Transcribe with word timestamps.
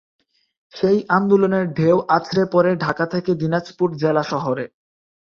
সেই 0.73 0.99
আন্দোলনের 1.09 1.65
ঢেউ 1.73 1.97
আছড়ে 2.07 2.43
পড়ে 2.51 2.71
ঢাকা 2.75 3.05
থেকে 3.05 3.31
দিনাজপুর 3.35 3.89
জেলা 3.95 4.23
শহরে। 4.23 4.65